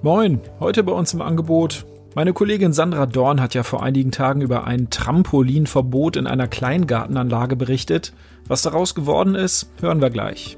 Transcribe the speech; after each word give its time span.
Moin, 0.00 0.40
heute 0.60 0.84
bei 0.84 0.92
uns 0.92 1.12
im 1.12 1.20
Angebot. 1.20 1.84
Meine 2.14 2.32
Kollegin 2.32 2.72
Sandra 2.72 3.04
Dorn 3.04 3.40
hat 3.40 3.54
ja 3.54 3.64
vor 3.64 3.82
einigen 3.82 4.12
Tagen 4.12 4.42
über 4.42 4.64
ein 4.64 4.90
Trampolinverbot 4.90 6.14
in 6.14 6.28
einer 6.28 6.46
Kleingartenanlage 6.46 7.56
berichtet. 7.56 8.12
Was 8.46 8.62
daraus 8.62 8.94
geworden 8.94 9.34
ist, 9.34 9.72
hören 9.80 10.00
wir 10.00 10.10
gleich. 10.10 10.56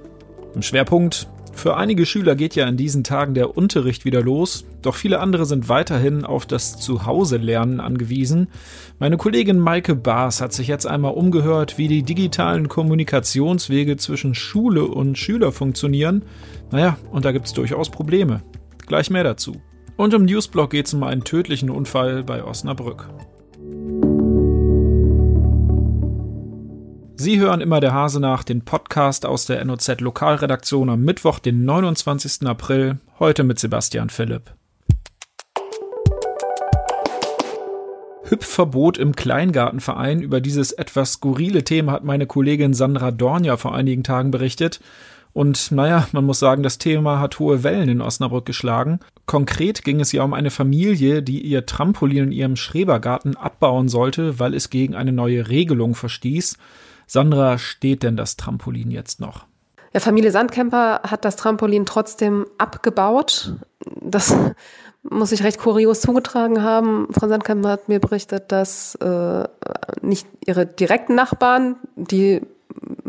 Im 0.55 0.61
Schwerpunkt 0.61 1.27
für 1.55 1.79
einige 1.79 2.05
Schüler 2.05 2.37
geht 2.37 2.55
ja 2.55 2.69
in 2.69 2.77
diesen 2.77 3.03
Tagen 3.03 3.33
der 3.33 3.57
Unterricht 3.57 4.05
wieder 4.05 4.21
los, 4.23 4.67
doch 4.83 4.95
viele 4.95 5.21
andere 5.21 5.47
sind 5.47 5.71
weiterhin 5.71 6.27
auf 6.27 6.45
das 6.45 6.77
Zuhause-Lernen 6.77 7.81
angewiesen. 7.81 8.49
Meine 8.99 9.17
Kollegin 9.17 9.59
Maike 9.59 9.95
Baas 9.95 10.43
hat 10.43 10.53
sich 10.53 10.69
jetzt 10.69 10.87
einmal 10.87 11.15
umgehört, 11.15 11.79
wie 11.79 11.89
die 11.89 12.03
digitalen 12.03 12.69
Kommunikationswege 12.69 13.97
zwischen 13.97 14.35
Schule 14.35 14.85
und 14.85 15.17
Schüler 15.17 15.51
funktionieren. 15.51 16.25
Naja, 16.71 16.99
und 17.11 17.25
da 17.25 17.33
gibt 17.33 17.47
es 17.47 17.55
durchaus 17.55 17.91
Probleme. 17.91 18.43
Gleich 18.87 19.11
mehr 19.11 19.25
dazu. 19.25 19.61
Und 19.97 20.15
im 20.15 20.25
Newsblog 20.25 20.71
geht 20.71 20.87
es 20.87 20.95
um 20.95 21.03
einen 21.03 21.25
tödlichen 21.25 21.71
Unfall 21.71 22.23
bei 22.23 22.43
Osnabrück. 22.43 23.09
Sie 27.17 27.39
hören 27.39 27.61
immer 27.61 27.81
der 27.81 27.93
Hase 27.93 28.19
nach, 28.19 28.45
den 28.45 28.65
Podcast 28.65 29.27
aus 29.27 29.45
der 29.45 29.63
NOZ 29.63 30.01
Lokalredaktion 30.01 30.89
am 30.89 31.03
Mittwoch, 31.03 31.39
den 31.39 31.67
29. 31.67 32.47
April, 32.47 32.99
heute 33.19 33.45
mit 33.45 33.59
Sebastian 33.59 34.09
Philipp. 34.09 34.55
Hüpfverbot 38.31 38.97
im 38.97 39.15
Kleingartenverein. 39.15 40.23
Über 40.23 40.41
dieses 40.41 40.73
etwas 40.73 41.15
skurrile 41.15 41.65
Thema 41.65 41.93
hat 41.93 42.05
meine 42.05 42.27
Kollegin 42.27 42.75
Sandra 42.75 43.11
Dornia 43.11 43.57
vor 43.57 43.75
einigen 43.75 44.05
Tagen 44.05 44.31
berichtet. 44.31 44.81
Und 45.33 45.71
naja, 45.71 46.09
man 46.13 46.25
muss 46.25 46.41
sagen, 46.41 46.63
das 46.63 46.79
Thema 46.79 47.21
hat 47.21 47.39
hohe 47.39 47.63
Wellen 47.63 47.89
in 47.89 48.01
Osnabrück 48.01 48.47
geschlagen. 48.47 49.01
Konkret 49.27 49.85
ging 49.85 50.01
es 50.01 50.13
ja 50.13 50.25
um 50.25 50.35
eine 50.35 50.51
Familie, 50.51 51.23
die 51.23 51.41
ihr 51.41 51.67
Trampolin 51.67 52.25
in 52.25 52.33
ihrem 52.33 52.57
Schrebergarten 52.57 53.37
abbauen 53.37 53.89
sollte, 53.89 54.41
weil 54.41 54.55
es 54.55 54.71
gegen 54.71 54.95
eine 54.95 55.13
neue 55.13 55.49
Regelung 55.49 55.95
verstieß. 55.95 56.59
Sandra, 57.07 57.59
steht 57.59 58.03
denn 58.03 58.17
das 58.17 58.37
Trampolin 58.37 58.91
jetzt 58.91 59.21
noch? 59.21 59.47
Ja, 59.93 60.01
Familie 60.01 60.31
Sandkemper 60.31 61.01
hat 61.03 61.25
das 61.25 61.37
Trampolin 61.37 61.85
trotzdem 61.85 62.47
abgebaut. 62.59 63.55
Das 64.01 64.35
muss 65.03 65.33
ich 65.33 65.43
recht 65.43 65.59
kurios 65.59 66.01
zugetragen 66.01 66.63
haben. 66.63 67.09
Frau 67.13 67.29
Sandkemper 67.29 67.71
hat 67.71 67.89
mir 67.89 68.01
berichtet, 68.01 68.53
dass 68.53 68.95
äh, 68.97 69.45
nicht 70.03 70.27
ihre 70.45 70.67
direkten 70.67 71.15
Nachbarn, 71.15 71.77
die 71.97 72.43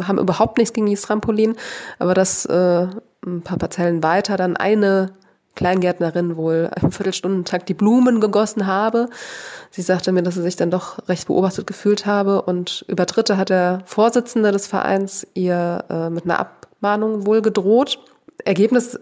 haben 0.01 0.19
überhaupt 0.19 0.57
nichts 0.57 0.73
gegen 0.73 0.87
dieses 0.87 1.05
Trampolin, 1.05 1.55
aber 1.99 2.13
dass 2.13 2.45
äh, 2.45 2.87
ein 3.25 3.41
paar 3.43 3.57
Parzellen 3.57 4.03
weiter 4.03 4.37
dann 4.37 4.57
eine 4.57 5.13
Kleingärtnerin 5.55 6.37
wohl 6.37 6.71
im 6.81 6.91
Viertelstundentakt 6.91 7.67
die 7.67 7.73
Blumen 7.73 8.21
gegossen 8.21 8.67
habe. 8.67 9.09
Sie 9.69 9.81
sagte 9.81 10.11
mir, 10.11 10.23
dass 10.23 10.35
sie 10.35 10.41
sich 10.41 10.55
dann 10.55 10.71
doch 10.71 11.07
recht 11.09 11.27
beobachtet 11.27 11.67
gefühlt 11.67 12.05
habe 12.05 12.41
und 12.41 12.85
über 12.87 13.05
Dritte 13.05 13.37
hat 13.37 13.49
der 13.49 13.81
Vorsitzende 13.85 14.51
des 14.51 14.67
Vereins 14.67 15.27
ihr 15.33 15.83
äh, 15.89 16.09
mit 16.09 16.23
einer 16.23 16.39
Abmahnung 16.39 17.25
wohl 17.25 17.41
gedroht. 17.41 17.99
Ergebnis, 18.45 18.99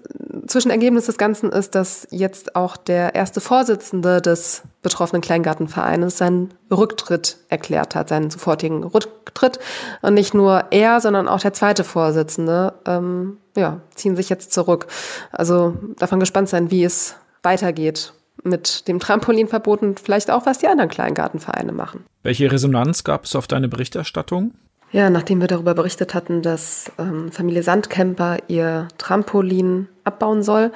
Zwischenergebnis 0.47 1.05
des 1.05 1.17
Ganzen 1.17 1.51
ist, 1.51 1.75
dass 1.75 2.07
jetzt 2.11 2.55
auch 2.55 2.77
der 2.77 3.15
erste 3.15 3.41
Vorsitzende 3.41 4.21
des 4.21 4.63
betroffenen 4.81 5.21
Kleingartenvereines 5.21 6.17
seinen 6.17 6.53
Rücktritt 6.71 7.37
erklärt 7.49 7.95
hat, 7.95 8.09
seinen 8.09 8.29
sofortigen 8.29 8.83
Rücktritt. 8.83 9.59
Und 10.01 10.13
nicht 10.13 10.33
nur 10.33 10.65
er, 10.71 11.01
sondern 11.01 11.27
auch 11.27 11.39
der 11.39 11.53
zweite 11.53 11.83
Vorsitzende, 11.83 12.73
ähm, 12.85 13.37
ja, 13.55 13.81
ziehen 13.95 14.15
sich 14.15 14.29
jetzt 14.29 14.53
zurück. 14.53 14.87
Also 15.31 15.77
davon 15.97 16.19
gespannt 16.19 16.49
sein, 16.49 16.71
wie 16.71 16.83
es 16.83 17.15
weitergeht 17.43 18.13
mit 18.43 18.87
dem 18.87 18.99
Trampolinverbot 18.99 19.81
und 19.81 19.99
vielleicht 19.99 20.31
auch, 20.31 20.45
was 20.45 20.59
die 20.59 20.67
anderen 20.67 20.89
Kleingartenvereine 20.89 21.71
machen. 21.71 22.05
Welche 22.23 22.52
Resonanz 22.52 23.03
gab 23.03 23.25
es 23.25 23.35
auf 23.35 23.47
deine 23.47 23.67
Berichterstattung? 23.67 24.53
Ja, 24.92 25.10
nachdem 25.10 25.39
wir 25.39 25.48
darüber 25.48 25.76
berichtet 25.76 26.16
hatten, 26.16 26.42
dass 26.42 26.92
ähm, 26.98 27.32
Familie 27.32 27.61
Sandkemper 27.61 28.38
ihr 28.48 28.88
Trampolin 28.98 29.88
abbauen 30.04 30.42
soll, 30.42 30.72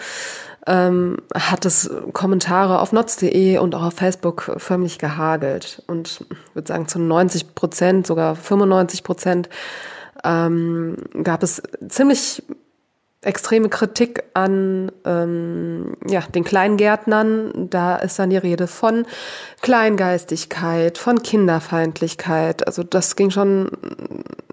ähm, 0.67 1.17
hat 1.33 1.65
es 1.65 1.89
Kommentare 2.13 2.79
auf 2.79 2.91
notz.de 2.91 3.57
und 3.57 3.73
auch 3.73 3.83
auf 3.83 3.95
Facebook 3.95 4.53
förmlich 4.57 4.99
gehagelt. 4.99 5.81
Und 5.87 6.25
ich 6.29 6.55
würde 6.55 6.67
sagen, 6.67 6.87
zu 6.87 6.99
90 6.99 7.55
Prozent, 7.55 8.05
sogar 8.05 8.35
95 8.35 9.03
Prozent 9.03 9.49
ähm, 10.23 10.97
gab 11.23 11.41
es 11.41 11.61
ziemlich 11.89 12.43
extreme 13.25 13.69
Kritik 13.69 14.23
an 14.33 14.91
ähm, 15.05 15.95
ja, 16.07 16.21
den 16.21 16.43
Kleingärtnern. 16.43 17.69
Da 17.69 17.97
ist 17.97 18.19
dann 18.19 18.29
die 18.29 18.37
Rede 18.37 18.67
von 18.67 19.05
Kleingeistigkeit, 19.61 20.97
von 20.97 21.21
Kinderfeindlichkeit. 21.23 22.67
Also 22.67 22.83
das 22.83 23.15
ging 23.15 23.31
schon 23.31 23.69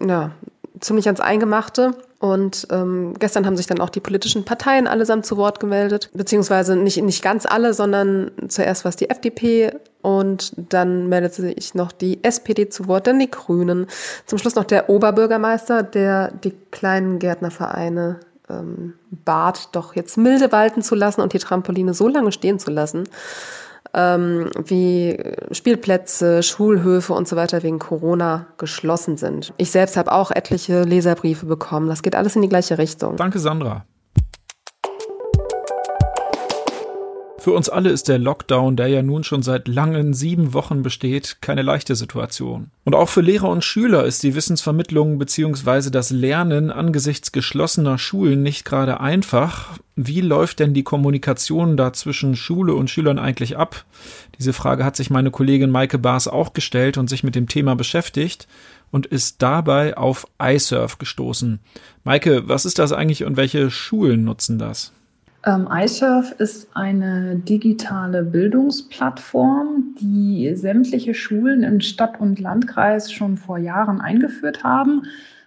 ja, 0.01 0.33
ziemlich 0.81 1.07
ans 1.07 1.21
Eingemachte. 1.21 1.95
Und 2.19 2.69
ähm, 2.71 3.15
gestern 3.19 3.47
haben 3.47 3.57
sich 3.57 3.67
dann 3.67 3.81
auch 3.81 3.89
die 3.89 4.01
politischen 4.01 4.45
Parteien 4.45 4.87
allesamt 4.87 5.25
zu 5.25 5.39
Wort 5.39 5.59
gemeldet, 5.59 6.11
beziehungsweise 6.13 6.77
nicht, 6.77 7.01
nicht 7.03 7.23
ganz 7.23 7.47
alle, 7.47 7.73
sondern 7.73 8.31
zuerst 8.49 8.85
war 8.85 8.91
es 8.91 8.97
die 8.97 9.09
FDP 9.09 9.73
und 10.03 10.53
dann 10.57 11.09
meldete 11.09 11.41
sich 11.41 11.75
noch 11.75 11.93
die 11.93 12.23
SPD 12.23 12.69
zu 12.69 12.89
Wort, 12.89 13.07
dann 13.07 13.19
die 13.19 13.31
Grünen. 13.31 13.87
Zum 14.27 14.39
Schluss 14.39 14.55
noch 14.55 14.65
der 14.65 14.91
Oberbürgermeister, 14.91 15.83
der 15.83 16.31
die 16.31 16.53
kleinen 16.71 17.19
Gärtnervereine 17.19 18.21
ähm, 18.51 18.95
bat, 19.11 19.69
doch 19.73 19.95
jetzt 19.95 20.17
milde 20.17 20.53
walten 20.53 20.83
zu 20.83 20.95
lassen 20.95 21.21
und 21.21 21.33
die 21.33 21.39
Trampoline 21.39 21.95
so 21.95 22.09
lange 22.09 22.33
stehen 22.33 22.59
zu 22.59 22.71
lassen, 22.71 23.05
ähm, 23.95 24.51
wie 24.65 25.19
Spielplätze, 25.53 26.43
Schulhöfe 26.43 27.13
und 27.13 27.29
so 27.29 27.37
weiter 27.37 27.63
wegen 27.63 27.79
Corona 27.79 28.47
geschlossen 28.59 29.17
sind. 29.17 29.53
Ich 29.57 29.71
selbst 29.71 29.97
habe 29.97 30.13
auch 30.13 30.31
etliche 30.31 30.83
Leserbriefe 30.83 31.47
bekommen. 31.47 31.89
Das 31.89 32.03
geht 32.03 32.15
alles 32.15 32.37
in 32.37 32.43
die 32.43 32.49
gleiche 32.49 32.79
Richtung. 32.79 33.17
Danke, 33.17 33.39
Sandra. 33.39 33.85
Für 37.41 37.53
uns 37.53 37.71
alle 37.71 37.89
ist 37.89 38.09
der 38.09 38.19
Lockdown, 38.19 38.77
der 38.77 38.89
ja 38.89 39.03
nun 39.03 39.25
schon 39.25 39.43
seit 39.43 39.67
langen 39.67 40.13
sieben 40.13 40.53
Wochen 40.53 40.83
besteht, 40.83 41.39
keine 41.41 41.63
leichte 41.63 41.97
Situation. 41.97 42.71
Und 42.85 42.95
auch 42.95 43.09
für 43.09 43.23
Lehrer 43.23 43.49
und 43.49 43.65
Schüler 43.65 44.05
ist 44.05 44.23
die 44.23 44.35
Wissensvermittlung 44.35 45.19
bzw. 45.19 45.89
das 45.89 46.11
Lernen 46.11 46.71
angesichts 46.71 47.33
geschlossener 47.33 47.97
Schulen 47.97 48.43
nicht 48.43 48.67
gerade 48.67 49.01
einfach. 49.01 49.79
Wie 49.97 50.21
läuft 50.21 50.59
denn 50.59 50.75
die 50.75 50.83
Kommunikation 50.83 51.79
da 51.79 51.95
zwischen 51.95 52.37
Schule 52.37 52.75
und 52.75 52.91
Schülern 52.91 53.19
eigentlich 53.19 53.57
ab? 53.57 53.87
Diese 54.39 54.53
Frage 54.53 54.85
hat 54.85 54.97
sich 54.97 55.09
meine 55.09 55.31
Kollegin 55.31 55.71
Maike 55.71 55.97
Baas 55.97 56.29
auch 56.29 56.53
gestellt 56.53 56.99
und 56.99 57.09
sich 57.09 57.25
mit 57.25 57.37
dem 57.37 57.49
Thema 57.49 57.75
beschäftigt 57.75 58.49
und 58.91 59.07
ist 59.07 59.41
dabei 59.41 59.97
auf 59.97 60.27
iSurf 60.39 60.99
gestoßen. 60.99 61.59
Maike, 62.05 62.49
was 62.49 62.67
ist 62.67 62.79
das 62.79 62.93
eigentlich 62.93 63.25
und 63.25 63.39
welche 63.39 63.71
Schulen 63.71 64.25
nutzen 64.25 64.59
das? 64.59 64.93
Ähm, 65.47 65.69
iSurf 65.71 66.33
ist 66.33 66.69
eine 66.75 67.37
digitale 67.37 68.23
Bildungsplattform, 68.23 69.95
die 69.99 70.55
sämtliche 70.55 71.15
Schulen 71.15 71.63
in 71.63 71.81
Stadt 71.81 72.21
und 72.21 72.39
Landkreis 72.39 73.11
schon 73.11 73.39
vor 73.39 73.57
Jahren 73.57 74.03
eingeführt 74.03 74.65
haben. 74.65 75.05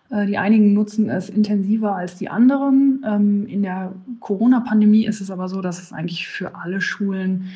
Äh, 0.09 0.25
die 0.25 0.39
einigen 0.39 0.73
nutzen 0.73 1.09
es 1.09 1.29
intensiver 1.29 1.95
als 1.95 2.15
die 2.15 2.29
anderen. 2.29 3.05
Ähm, 3.05 3.45
in 3.45 3.61
der 3.61 3.93
Corona-Pandemie 4.19 5.05
ist 5.05 5.21
es 5.21 5.29
aber 5.29 5.47
so, 5.47 5.61
dass 5.61 5.79
es 5.79 5.93
eigentlich 5.93 6.27
für 6.27 6.55
alle 6.55 6.81
Schulen 6.81 7.49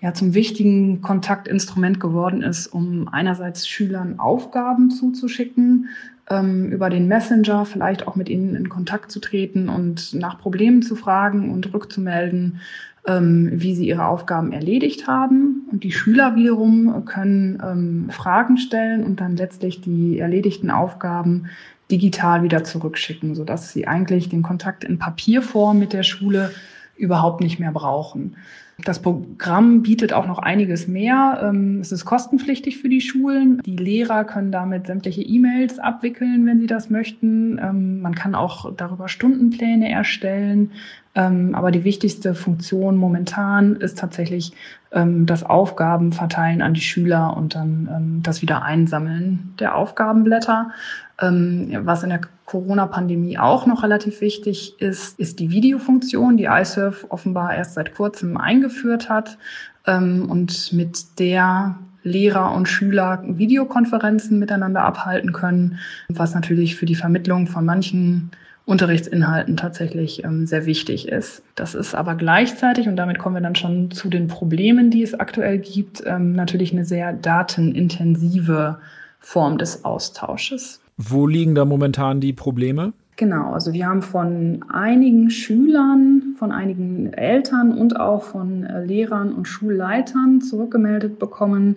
ja 0.00 0.12
zum 0.12 0.34
wichtigen 0.34 1.00
Kontaktinstrument 1.00 2.00
geworden 2.00 2.42
ist, 2.42 2.66
um 2.66 3.08
einerseits 3.08 3.68
Schülern 3.68 4.18
Aufgaben 4.18 4.90
zuzuschicken, 4.90 5.88
ähm, 6.30 6.70
über 6.70 6.90
den 6.90 7.08
Messenger 7.08 7.64
vielleicht 7.64 8.06
auch 8.06 8.16
mit 8.16 8.28
ihnen 8.28 8.54
in 8.54 8.68
Kontakt 8.68 9.10
zu 9.10 9.20
treten 9.20 9.68
und 9.68 10.14
nach 10.14 10.38
Problemen 10.38 10.82
zu 10.82 10.96
fragen 10.96 11.50
und 11.50 11.72
rückzumelden, 11.74 12.60
ähm, 13.06 13.50
wie 13.52 13.74
sie 13.74 13.86
ihre 13.86 14.06
Aufgaben 14.06 14.52
erledigt 14.52 15.06
haben. 15.06 15.68
Und 15.70 15.84
die 15.84 15.92
Schüler 15.92 16.36
wiederum 16.36 17.04
können 17.04 17.62
ähm, 17.62 18.10
Fragen 18.10 18.56
stellen 18.56 19.04
und 19.04 19.20
dann 19.20 19.36
letztlich 19.36 19.80
die 19.80 20.18
erledigten 20.18 20.70
Aufgaben 20.70 21.46
digital 21.90 22.42
wieder 22.42 22.64
zurückschicken, 22.64 23.34
sodass 23.34 23.72
sie 23.72 23.86
eigentlich 23.86 24.30
den 24.30 24.42
Kontakt 24.42 24.84
in 24.84 24.98
Papierform 24.98 25.78
mit 25.78 25.92
der 25.92 26.02
Schule 26.02 26.50
überhaupt 26.96 27.40
nicht 27.40 27.58
mehr 27.60 27.72
brauchen. 27.72 28.36
Das 28.82 29.00
Programm 29.00 29.82
bietet 29.82 30.12
auch 30.12 30.26
noch 30.26 30.38
einiges 30.38 30.88
mehr. 30.88 31.40
Ähm, 31.42 31.78
es 31.80 31.92
ist 31.92 32.04
kostenpflichtig 32.04 32.78
für 32.78 32.88
die 32.88 33.00
Schulen. 33.00 33.62
Die 33.64 33.76
Lehrer 33.76 34.24
können 34.24 34.50
damit 34.50 34.88
sämtliche 34.88 35.22
E-Mails 35.22 35.78
abwickeln, 35.78 36.44
wenn 36.46 36.58
sie 36.58 36.66
das 36.66 36.90
möchten. 36.90 37.58
Ähm, 37.58 38.00
man 38.00 38.16
kann 38.16 38.34
auch 38.34 38.72
darüber 38.76 39.08
Stundenpläne 39.08 39.90
erstellen. 39.90 40.72
Ähm, 41.14 41.54
aber 41.54 41.70
die 41.70 41.84
wichtigste 41.84 42.34
Funktion 42.34 42.96
momentan 42.96 43.76
ist 43.76 43.98
tatsächlich 43.98 44.52
das 44.96 45.42
Aufgabenverteilen 45.42 46.62
an 46.62 46.72
die 46.72 46.80
Schüler 46.80 47.36
und 47.36 47.56
dann 47.56 48.20
das 48.22 48.42
Wiedereinsammeln 48.42 49.52
der 49.58 49.74
Aufgabenblätter. 49.74 50.70
Was 51.18 52.04
in 52.04 52.10
der 52.10 52.20
Corona-Pandemie 52.46 53.36
auch 53.38 53.66
noch 53.66 53.82
relativ 53.82 54.20
wichtig 54.20 54.80
ist, 54.80 55.18
ist 55.18 55.40
die 55.40 55.50
Videofunktion, 55.50 56.36
die 56.36 56.44
iSurf 56.44 57.06
offenbar 57.08 57.56
erst 57.56 57.74
seit 57.74 57.94
kurzem 57.96 58.36
eingeführt 58.36 58.63
hat 59.08 59.38
ähm, 59.86 60.30
und 60.30 60.72
mit 60.72 61.18
der 61.18 61.76
Lehrer 62.02 62.52
und 62.52 62.68
Schüler 62.68 63.22
Videokonferenzen 63.26 64.38
miteinander 64.38 64.82
abhalten 64.82 65.32
können, 65.32 65.78
was 66.08 66.34
natürlich 66.34 66.76
für 66.76 66.86
die 66.86 66.94
Vermittlung 66.94 67.46
von 67.46 67.64
manchen 67.64 68.30
Unterrichtsinhalten 68.66 69.56
tatsächlich 69.56 70.24
ähm, 70.24 70.46
sehr 70.46 70.64
wichtig 70.64 71.08
ist. 71.08 71.42
Das 71.54 71.74
ist 71.74 71.94
aber 71.94 72.14
gleichzeitig, 72.14 72.88
und 72.88 72.96
damit 72.96 73.18
kommen 73.18 73.36
wir 73.36 73.42
dann 73.42 73.56
schon 73.56 73.90
zu 73.90 74.08
den 74.08 74.26
Problemen, 74.26 74.90
die 74.90 75.02
es 75.02 75.18
aktuell 75.18 75.58
gibt, 75.58 76.02
ähm, 76.06 76.32
natürlich 76.32 76.72
eine 76.72 76.84
sehr 76.84 77.12
datenintensive 77.12 78.78
Form 79.20 79.58
des 79.58 79.84
Austausches. 79.84 80.80
Wo 80.96 81.26
liegen 81.26 81.54
da 81.54 81.64
momentan 81.64 82.20
die 82.20 82.32
Probleme? 82.32 82.92
Genau, 83.16 83.52
also 83.52 83.72
wir 83.72 83.86
haben 83.86 84.02
von 84.02 84.64
einigen 84.72 85.30
Schülern, 85.30 86.23
von 86.44 86.52
einigen 86.52 87.10
Eltern 87.14 87.72
und 87.72 87.98
auch 87.98 88.22
von 88.22 88.64
äh, 88.64 88.84
Lehrern 88.84 89.32
und 89.32 89.48
Schulleitern 89.48 90.42
zurückgemeldet 90.42 91.18
bekommen, 91.18 91.76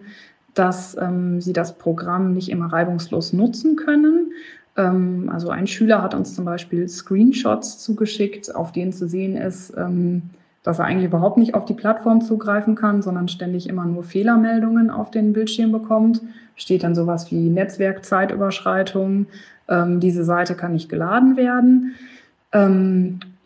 dass 0.56 0.98
ähm, 1.00 1.40
sie 1.40 1.54
das 1.54 1.78
Programm 1.78 2.34
nicht 2.34 2.50
immer 2.50 2.66
reibungslos 2.66 3.32
nutzen 3.32 3.78
können. 3.78 4.34
Ähm, 4.76 5.30
also 5.34 5.52
ein 5.52 5.68
Schüler 5.68 6.02
hat 6.02 6.14
uns 6.14 6.36
zum 6.36 6.44
Beispiel 6.44 6.90
Screenshots 6.90 7.80
zugeschickt, 7.80 8.54
auf 8.54 8.74
denen 8.74 8.92
zu 8.92 9.08
sehen 9.08 9.38
ist, 9.38 9.74
ähm, 9.78 10.24
dass 10.64 10.80
er 10.80 10.86
eigentlich 10.86 11.06
überhaupt 11.06 11.38
nicht 11.38 11.56
auf 11.56 11.64
die 11.64 11.74
Plattform 11.74 12.20
zugreifen 12.20 12.76
kann, 12.76 13.02
sondern 13.02 13.30
ständig 13.30 13.70
immer 13.70 13.86
nur 13.86 14.04
Fehlermeldungen 14.04 14.90
auf 14.90 15.12
den 15.12 15.32
Bildschirm 15.32 15.72
bekommt. 15.72 16.22
Steht 16.58 16.84
dann 16.84 16.94
sowas 16.94 17.32
wie 17.32 17.48
Netzwerkzeitüberschreitung. 17.48 19.28
Ähm, 19.70 20.02
diese 20.02 20.26
Seite 20.26 20.56
kann 20.56 20.74
nicht 20.74 20.90
geladen 20.90 21.38
werden. 21.38 21.96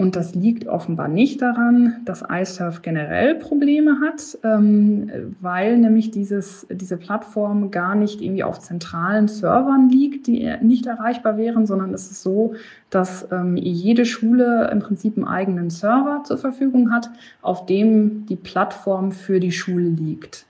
Und 0.02 0.16
das 0.16 0.34
liegt 0.34 0.68
offenbar 0.68 1.08
nicht 1.08 1.44
daran, 1.44 2.02
dass 2.06 2.24
iSurf 2.28 2.82
generell 2.82 3.36
Probleme 3.36 4.00
hat, 4.02 4.36
ähm, 4.44 5.12
weil 5.40 5.78
nämlich 5.78 6.10
dieses, 6.10 6.66
diese 6.72 6.98
Plattform 6.98 7.70
gar 7.70 7.94
nicht 7.94 8.20
irgendwie 8.20 8.44
auf 8.44 8.60
zentralen 8.60 9.28
Servern 9.28 9.90
liegt, 9.90 10.26
die 10.26 10.52
nicht 10.62 10.88
erreichbar 10.88 11.38
wären, 11.38 11.68
sondern 11.68 11.94
es 11.94 12.10
ist 12.10 12.24
so, 12.24 12.56
dass 12.90 13.28
ähm, 13.32 13.58
jede 13.58 14.06
Schule 14.06 14.70
im 14.72 14.80
Prinzip 14.80 15.18
einen 15.18 15.28
eigenen 15.28 15.70
Server 15.70 16.24
zur 16.24 16.40
Verfügung 16.40 16.92
hat, 16.92 17.12
auf 17.44 17.68
dem 17.68 18.26
die 18.26 18.38
Plattform 18.38 19.12
für 19.12 19.40
die 19.40 19.52
Schule 19.52 19.90
liegt. 19.90 20.48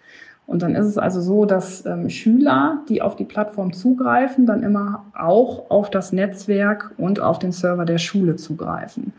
Und 0.52 0.64
dann 0.64 0.76
ist 0.76 0.86
es 0.86 0.98
also 0.98 1.22
so, 1.22 1.46
dass 1.46 1.86
ähm, 1.86 2.10
Schüler, 2.10 2.82
die 2.90 3.02
auf 3.02 3.16
die 3.16 3.24
Plattform 3.24 3.72
zugreifen, 3.72 4.46
dann 4.46 4.64
immer 4.64 5.06
auch 5.18 5.70
auf 5.70 5.90
das 5.90 6.12
Netzwerk 6.12 6.92
und 6.98 7.22
auf 7.22 7.40
den 7.40 7.54
Server 7.54 7.86
der 7.86 8.00
Schule 8.00 8.36
zugreifen. 8.36 9.14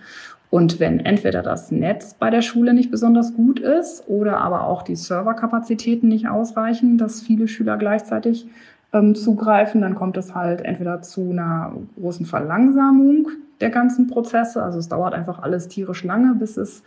Und 0.50 0.78
wenn 0.78 1.00
entweder 1.00 1.40
das 1.40 1.72
Netz 1.72 2.12
bei 2.12 2.28
der 2.28 2.42
Schule 2.42 2.74
nicht 2.74 2.90
besonders 2.90 3.32
gut 3.32 3.60
ist 3.60 4.04
oder 4.08 4.42
aber 4.42 4.66
auch 4.66 4.82
die 4.82 4.94
Serverkapazitäten 4.94 6.10
nicht 6.10 6.28
ausreichen, 6.28 6.98
dass 6.98 7.22
viele 7.22 7.48
Schüler 7.48 7.78
gleichzeitig 7.78 8.46
ähm, 8.92 9.14
zugreifen, 9.14 9.80
dann 9.80 9.94
kommt 9.94 10.18
es 10.18 10.34
halt 10.34 10.60
entweder 10.60 11.00
zu 11.00 11.30
einer 11.30 11.72
großen 11.98 12.26
Verlangsamung 12.26 13.28
der 13.62 13.70
ganzen 13.70 14.06
Prozesse. 14.06 14.62
Also 14.62 14.78
es 14.78 14.90
dauert 14.90 15.14
einfach 15.14 15.42
alles 15.42 15.68
tierisch 15.68 16.04
lange, 16.04 16.34
bis 16.34 16.58
es 16.58 16.82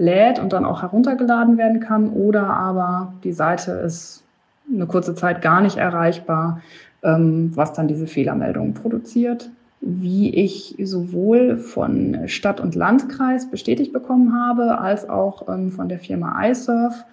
lädt 0.00 0.38
und 0.38 0.52
dann 0.52 0.64
auch 0.64 0.82
heruntergeladen 0.82 1.58
werden 1.58 1.78
kann. 1.78 2.08
Oder 2.10 2.48
aber 2.48 3.12
die 3.22 3.32
Seite 3.32 3.72
ist 3.72 4.24
eine 4.72 4.86
kurze 4.86 5.14
Zeit 5.14 5.42
gar 5.42 5.60
nicht 5.60 5.76
erreichbar, 5.76 6.62
ähm, 7.02 7.52
was 7.54 7.74
dann 7.74 7.86
diese 7.86 8.06
Fehlermeldungen 8.06 8.74
produziert. 8.74 9.50
Wie 9.82 10.34
ich 10.34 10.76
sowohl 10.82 11.56
von 11.56 12.28
Stadt 12.28 12.60
und 12.60 12.74
Landkreis 12.74 13.50
bestätigt 13.50 13.92
bekommen 13.92 14.34
habe, 14.34 14.78
als 14.78 15.08
auch 15.08 15.48
ähm, 15.48 15.70
von 15.70 15.88
der 15.88 15.98
Firma 15.98 16.46
iSurf, 16.48 17.04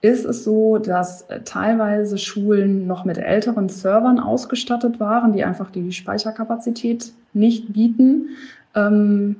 ist 0.00 0.24
es 0.24 0.42
so, 0.42 0.78
dass 0.78 1.26
teilweise 1.44 2.18
Schulen 2.18 2.88
noch 2.88 3.04
mit 3.04 3.18
älteren 3.18 3.68
Servern 3.68 4.18
ausgestattet 4.18 4.98
waren, 4.98 5.32
die 5.32 5.44
einfach 5.44 5.70
die 5.70 5.92
Speicherkapazität 5.92 7.12
nicht 7.32 7.72
bieten. 7.72 8.30
Ähm, 8.74 9.36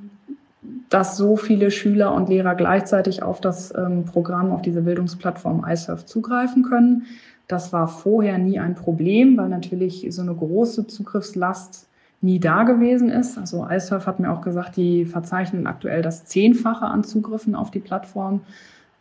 dass 0.88 1.16
so 1.16 1.36
viele 1.36 1.70
Schüler 1.70 2.14
und 2.14 2.28
Lehrer 2.28 2.54
gleichzeitig 2.54 3.22
auf 3.22 3.40
das 3.40 3.74
ähm, 3.76 4.04
Programm, 4.04 4.52
auf 4.52 4.62
diese 4.62 4.82
Bildungsplattform 4.82 5.64
iSurf 5.68 6.06
zugreifen 6.06 6.62
können. 6.62 7.06
Das 7.48 7.72
war 7.72 7.88
vorher 7.88 8.38
nie 8.38 8.60
ein 8.60 8.74
Problem, 8.74 9.36
weil 9.36 9.48
natürlich 9.48 10.06
so 10.10 10.22
eine 10.22 10.34
große 10.34 10.86
Zugriffslast 10.86 11.88
nie 12.20 12.38
da 12.38 12.62
gewesen 12.62 13.10
ist. 13.10 13.36
Also 13.36 13.66
iSurf 13.68 14.06
hat 14.06 14.20
mir 14.20 14.30
auch 14.30 14.42
gesagt, 14.42 14.76
die 14.76 15.04
verzeichnen 15.04 15.66
aktuell 15.66 16.02
das 16.02 16.24
Zehnfache 16.24 16.86
an 16.86 17.02
Zugriffen 17.02 17.56
auf 17.56 17.72
die 17.72 17.80
Plattform 17.80 18.42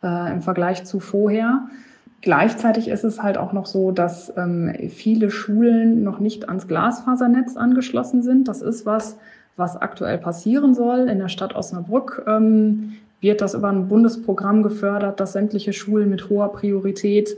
äh, 0.04 0.34
im 0.34 0.42
Vergleich 0.42 0.84
zu 0.86 1.00
vorher. 1.00 1.68
Gleichzeitig 2.22 2.88
ist 2.88 3.04
es 3.04 3.22
halt 3.22 3.38
auch 3.38 3.54
noch 3.54 3.68
so, 3.68 3.92
dass 3.92 4.34
ähm, 4.38 4.74
viele 4.90 5.30
Schulen 5.30 6.04
noch 6.04 6.19
nicht 6.19 6.50
ans 6.50 6.68
Glasfasernetz 6.68 7.58
angeschlossen 7.58 8.24
sind. 8.24 8.48
Das 8.48 8.62
ist 8.62 8.86
was, 8.86 9.18
was 9.57 9.77
aktuell 9.77 10.18
passieren 10.18 10.74
soll. 10.74 11.07
In 11.09 11.19
der 11.19 11.30
Stadt 11.30 11.56
Osnabrück 11.56 12.24
ähm, 12.27 12.94
wird 13.19 13.42
das 13.42 13.53
über 13.53 13.69
ein 13.69 13.88
Bundesprogramm 13.88 14.63
gefördert, 14.63 15.19
dass 15.19 15.33
sämtliche 15.33 15.74
Schulen 15.74 16.09
mit 16.09 16.30
hoher 16.30 16.51
Priorität 16.51 17.30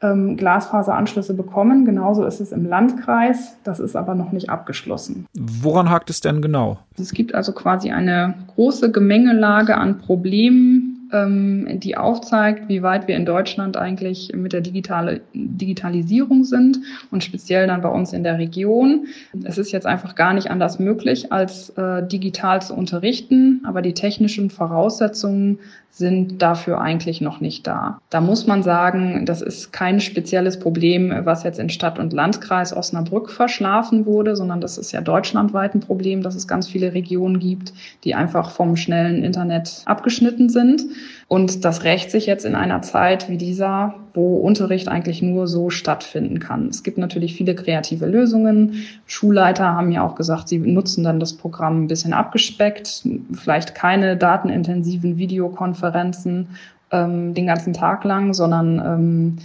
ähm, 0.00 0.36
Glasfaseranschlüsse 0.36 1.34
bekommen. 1.34 1.84
Genauso 1.84 2.24
ist 2.24 2.40
es 2.40 2.52
im 2.52 2.66
Landkreis. 2.66 3.56
Das 3.64 3.80
ist 3.80 3.96
aber 3.96 4.14
noch 4.14 4.32
nicht 4.32 4.50
abgeschlossen. 4.50 5.26
Woran 5.34 5.90
hakt 5.90 6.10
es 6.10 6.20
denn 6.20 6.42
genau? 6.42 6.78
Es 6.98 7.12
gibt 7.12 7.34
also 7.34 7.52
quasi 7.52 7.90
eine 7.90 8.34
große 8.54 8.90
Gemengelage 8.90 9.76
an 9.76 9.98
Problemen, 9.98 10.87
ähm, 11.12 11.80
die 11.80 11.96
aufzeigt, 11.96 12.68
wie 12.68 12.82
weit 12.82 13.08
wir 13.08 13.16
in 13.16 13.26
Deutschland 13.26 13.76
eigentlich 13.76 14.32
mit 14.34 14.52
der 14.52 14.60
digitale, 14.60 15.20
Digitalisierung 15.32 16.44
sind 16.44 16.78
und 17.10 17.24
speziell 17.24 17.66
dann 17.66 17.82
bei 17.82 17.88
uns 17.88 18.12
in 18.12 18.22
der 18.22 18.38
Region. 18.38 19.06
Es 19.44 19.58
ist 19.58 19.72
jetzt 19.72 19.86
einfach 19.86 20.14
gar 20.14 20.34
nicht 20.34 20.50
anders 20.50 20.78
möglich, 20.78 21.32
als 21.32 21.70
äh, 21.70 22.06
digital 22.06 22.62
zu 22.62 22.74
unterrichten, 22.74 23.62
aber 23.64 23.82
die 23.82 23.94
technischen 23.94 24.50
Voraussetzungen 24.50 25.58
sind 25.90 26.40
dafür 26.40 26.80
eigentlich 26.80 27.20
noch 27.20 27.40
nicht 27.40 27.66
da. 27.66 28.00
Da 28.10 28.20
muss 28.20 28.46
man 28.46 28.62
sagen, 28.62 29.26
das 29.26 29.42
ist 29.42 29.72
kein 29.72 30.00
spezielles 30.00 30.58
Problem, 30.60 31.12
was 31.24 31.42
jetzt 31.42 31.58
in 31.58 31.70
Stadt- 31.70 31.98
und 31.98 32.12
Landkreis 32.12 32.76
Osnabrück 32.76 33.30
verschlafen 33.30 34.06
wurde, 34.06 34.36
sondern 34.36 34.60
das 34.60 34.78
ist 34.78 34.92
ja 34.92 35.00
deutschlandweit 35.00 35.74
ein 35.74 35.80
Problem, 35.80 36.22
dass 36.22 36.36
es 36.36 36.46
ganz 36.46 36.68
viele 36.68 36.94
Regionen 36.94 37.40
gibt, 37.40 37.72
die 38.04 38.14
einfach 38.14 38.50
vom 38.50 38.76
schnellen 38.76 39.24
Internet 39.24 39.82
abgeschnitten 39.86 40.48
sind. 40.48 40.82
Und 41.28 41.64
das 41.64 41.84
rächt 41.84 42.10
sich 42.10 42.26
jetzt 42.26 42.44
in 42.44 42.54
einer 42.54 42.82
Zeit 42.82 43.28
wie 43.28 43.36
dieser, 43.36 43.94
wo 44.14 44.38
Unterricht 44.38 44.88
eigentlich 44.88 45.22
nur 45.22 45.46
so 45.46 45.70
stattfinden 45.70 46.38
kann. 46.38 46.68
Es 46.68 46.82
gibt 46.82 46.98
natürlich 46.98 47.34
viele 47.34 47.54
kreative 47.54 48.06
Lösungen. 48.06 48.84
Schulleiter 49.06 49.74
haben 49.74 49.92
ja 49.92 50.06
auch 50.06 50.14
gesagt, 50.14 50.48
sie 50.48 50.58
nutzen 50.58 51.04
dann 51.04 51.20
das 51.20 51.34
Programm 51.34 51.84
ein 51.84 51.88
bisschen 51.88 52.12
abgespeckt, 52.12 53.06
vielleicht 53.32 53.74
keine 53.74 54.16
datenintensiven 54.16 55.18
Videokonferenzen 55.18 56.48
ähm, 56.90 57.34
den 57.34 57.46
ganzen 57.46 57.72
Tag 57.72 58.04
lang, 58.04 58.32
sondern 58.32 58.78
ähm, 58.78 59.36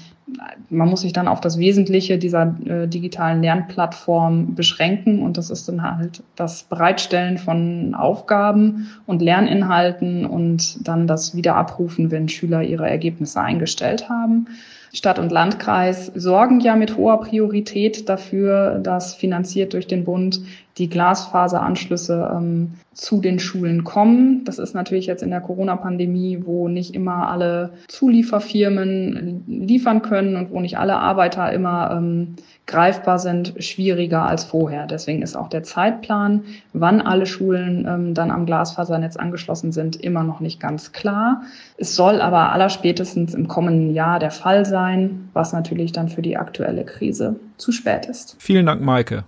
man 0.69 0.89
muss 0.89 1.01
sich 1.01 1.13
dann 1.13 1.27
auf 1.27 1.41
das 1.41 1.57
Wesentliche 1.59 2.17
dieser 2.17 2.55
äh, 2.65 2.87
digitalen 2.87 3.41
Lernplattform 3.41 4.55
beschränken 4.55 5.21
und 5.21 5.37
das 5.37 5.49
ist 5.49 5.67
dann 5.67 5.81
halt 5.83 6.23
das 6.35 6.63
Bereitstellen 6.63 7.37
von 7.37 7.93
Aufgaben 7.93 8.87
und 9.05 9.21
Lerninhalten 9.21 10.25
und 10.25 10.87
dann 10.87 11.07
das 11.07 11.35
Wiederabrufen, 11.35 12.11
wenn 12.11 12.29
Schüler 12.29 12.63
ihre 12.63 12.89
Ergebnisse 12.89 13.41
eingestellt 13.41 14.09
haben. 14.09 14.47
Stadt 14.95 15.17
und 15.17 15.31
Landkreis 15.31 16.11
sorgen 16.13 16.59
ja 16.59 16.75
mit 16.75 16.97
hoher 16.97 17.19
Priorität 17.19 18.07
dafür, 18.09 18.77
dass 18.77 19.15
finanziert 19.15 19.73
durch 19.73 19.87
den 19.87 20.03
Bund 20.03 20.41
die 20.77 20.87
Glasfaseranschlüsse 20.87 22.31
ähm, 22.35 22.73
zu 22.93 23.19
den 23.19 23.39
Schulen 23.39 23.83
kommen. 23.83 24.43
Das 24.45 24.59
ist 24.59 24.75
natürlich 24.75 25.07
jetzt 25.07 25.23
in 25.23 25.31
der 25.31 25.41
Corona-Pandemie, 25.41 26.41
wo 26.45 26.67
nicht 26.67 26.93
immer 26.93 27.27
alle 27.29 27.71
Zulieferfirmen 27.87 29.43
liefern 29.47 30.03
können 30.03 30.35
und 30.35 30.51
wo 30.51 30.59
nicht 30.59 30.77
alle 30.77 30.97
Arbeiter 30.97 31.51
immer 31.51 31.91
ähm, 31.97 32.35
greifbar 32.65 33.19
sind, 33.19 33.55
schwieriger 33.59 34.25
als 34.25 34.45
vorher. 34.45 34.87
Deswegen 34.87 35.21
ist 35.21 35.35
auch 35.35 35.49
der 35.49 35.63
Zeitplan, 35.63 36.43
wann 36.71 37.01
alle 37.01 37.25
Schulen 37.25 37.85
ähm, 37.87 38.13
dann 38.13 38.31
am 38.31 38.45
Glasfasernetz 38.45 39.17
angeschlossen 39.17 39.71
sind, 39.71 39.97
immer 39.97 40.23
noch 40.23 40.39
nicht 40.39 40.59
ganz 40.59 40.91
klar. 40.91 41.43
Es 41.77 41.95
soll 41.95 42.21
aber 42.21 42.51
allerspätestens 42.51 43.33
im 43.33 43.47
kommenden 43.47 43.93
Jahr 43.93 44.19
der 44.19 44.31
Fall 44.31 44.65
sein, 44.65 45.29
was 45.33 45.51
natürlich 45.51 45.91
dann 45.91 46.07
für 46.07 46.21
die 46.21 46.37
aktuelle 46.37 46.85
Krise 46.85 47.35
zu 47.57 47.71
spät 47.71 48.05
ist. 48.05 48.35
Vielen 48.39 48.65
Dank, 48.65 48.81
Maike. 48.81 49.25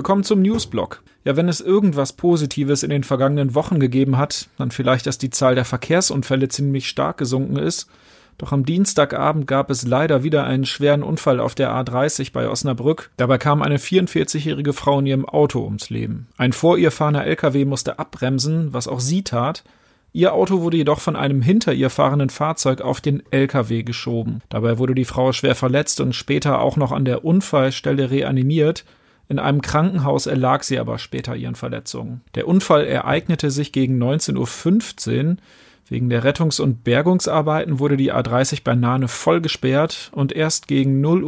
Willkommen 0.00 0.24
zum 0.24 0.40
Newsblog. 0.40 1.02
Ja, 1.24 1.36
wenn 1.36 1.50
es 1.50 1.60
irgendwas 1.60 2.14
Positives 2.14 2.82
in 2.82 2.88
den 2.88 3.04
vergangenen 3.04 3.54
Wochen 3.54 3.80
gegeben 3.80 4.16
hat, 4.16 4.48
dann 4.56 4.70
vielleicht, 4.70 5.06
dass 5.06 5.18
die 5.18 5.28
Zahl 5.28 5.54
der 5.54 5.66
Verkehrsunfälle 5.66 6.48
ziemlich 6.48 6.88
stark 6.88 7.18
gesunken 7.18 7.56
ist. 7.56 7.86
Doch 8.38 8.50
am 8.50 8.64
Dienstagabend 8.64 9.46
gab 9.46 9.68
es 9.68 9.86
leider 9.86 10.24
wieder 10.24 10.44
einen 10.44 10.64
schweren 10.64 11.02
Unfall 11.02 11.38
auf 11.38 11.54
der 11.54 11.70
A30 11.72 12.32
bei 12.32 12.48
Osnabrück. 12.48 13.10
Dabei 13.18 13.36
kam 13.36 13.60
eine 13.60 13.76
44-jährige 13.76 14.72
Frau 14.72 15.00
in 15.00 15.06
ihrem 15.06 15.28
Auto 15.28 15.62
ums 15.62 15.90
Leben. 15.90 16.28
Ein 16.38 16.54
vor 16.54 16.78
ihr 16.78 16.92
fahrender 16.92 17.26
LKW 17.26 17.66
musste 17.66 17.98
abbremsen, 17.98 18.72
was 18.72 18.88
auch 18.88 19.00
sie 19.00 19.22
tat. 19.22 19.64
Ihr 20.14 20.32
Auto 20.32 20.62
wurde 20.62 20.78
jedoch 20.78 21.00
von 21.00 21.14
einem 21.14 21.42
hinter 21.42 21.74
ihr 21.74 21.90
fahrenden 21.90 22.30
Fahrzeug 22.30 22.80
auf 22.80 23.02
den 23.02 23.22
LKW 23.30 23.82
geschoben. 23.82 24.40
Dabei 24.48 24.78
wurde 24.78 24.94
die 24.94 25.04
Frau 25.04 25.32
schwer 25.32 25.54
verletzt 25.54 26.00
und 26.00 26.14
später 26.14 26.62
auch 26.62 26.78
noch 26.78 26.90
an 26.90 27.04
der 27.04 27.22
Unfallstelle 27.22 28.10
reanimiert. 28.10 28.86
In 29.30 29.38
einem 29.38 29.62
Krankenhaus 29.62 30.26
erlag 30.26 30.64
sie 30.64 30.80
aber 30.80 30.98
später 30.98 31.36
ihren 31.36 31.54
Verletzungen. 31.54 32.20
Der 32.34 32.48
Unfall 32.48 32.84
ereignete 32.84 33.52
sich 33.52 33.70
gegen 33.70 34.02
19.15 34.02 35.28
Uhr. 35.28 35.36
Wegen 35.88 36.10
der 36.10 36.24
Rettungs- 36.24 36.60
und 36.60 36.82
Bergungsarbeiten 36.82 37.78
wurde 37.78 37.96
die 37.96 38.12
A30 38.12 38.62
bei 38.64 38.74
Nahne 38.74 39.06
voll 39.06 39.40
gesperrt 39.40 40.10
und 40.12 40.32
erst 40.32 40.66
gegen 40.66 41.04
0.40 41.04 41.24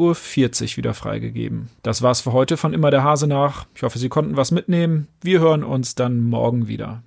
Uhr 0.73 0.77
wieder 0.79 0.95
freigegeben. 0.95 1.69
Das 1.85 2.03
war's 2.03 2.23
für 2.23 2.33
heute 2.33 2.57
von 2.57 2.75
Immer 2.75 2.91
der 2.91 3.05
Hase 3.05 3.29
nach. 3.29 3.67
Ich 3.77 3.85
hoffe, 3.85 4.01
Sie 4.01 4.09
konnten 4.09 4.37
was 4.37 4.51
mitnehmen. 4.51 5.07
Wir 5.21 5.39
hören 5.39 5.63
uns 5.63 5.95
dann 5.95 6.19
morgen 6.21 6.67
wieder. 6.67 7.05